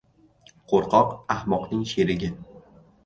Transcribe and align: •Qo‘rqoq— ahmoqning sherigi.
•Qo‘rqoq— 0.71 1.13
ahmoqning 1.35 1.85
sherigi. 1.93 2.31